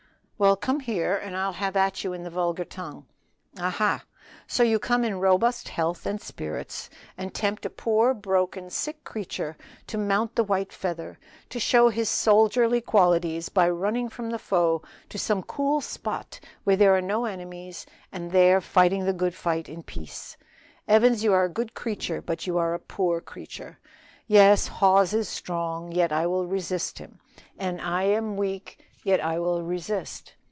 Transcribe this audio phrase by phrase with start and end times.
[0.41, 3.05] "Well, come here and I'll have at you in the vulgar tongue.
[3.59, 4.03] Aha!
[4.47, 9.55] So you come in robust health and spirits and tempt a poor, broken, sick creature
[9.85, 11.19] to mount the white feather;
[11.49, 16.75] to show his soldierly qualities by running from the foe to some cool spot where
[16.75, 20.37] there are no enemies, and there fighting the good fight in peace.
[20.87, 23.77] Evans, you are a good creature, but you are a poor creature.
[24.25, 27.19] Yes, Hawes is strong, yet I will resist him.
[27.59, 30.31] And I am weak yet I will resist.